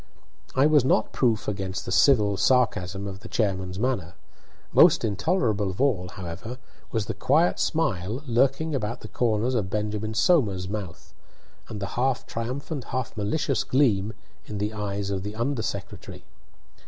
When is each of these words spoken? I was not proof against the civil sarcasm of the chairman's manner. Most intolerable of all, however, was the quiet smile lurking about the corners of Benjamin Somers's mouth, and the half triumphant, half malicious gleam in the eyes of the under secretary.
I 0.55 0.65
was 0.65 0.83
not 0.83 1.11
proof 1.13 1.47
against 1.47 1.85
the 1.85 1.91
civil 1.91 2.35
sarcasm 2.35 3.05
of 3.05 3.19
the 3.19 3.27
chairman's 3.27 3.77
manner. 3.77 4.15
Most 4.73 5.05
intolerable 5.05 5.69
of 5.69 5.79
all, 5.79 6.07
however, 6.09 6.57
was 6.91 7.05
the 7.05 7.13
quiet 7.13 7.59
smile 7.59 8.23
lurking 8.25 8.73
about 8.73 9.01
the 9.01 9.07
corners 9.07 9.53
of 9.53 9.69
Benjamin 9.69 10.15
Somers's 10.15 10.67
mouth, 10.67 11.13
and 11.69 11.79
the 11.79 11.85
half 11.99 12.25
triumphant, 12.25 12.85
half 12.85 13.15
malicious 13.15 13.63
gleam 13.63 14.13
in 14.47 14.57
the 14.57 14.73
eyes 14.73 15.11
of 15.11 15.21
the 15.21 15.35
under 15.35 15.61
secretary. 15.61 16.25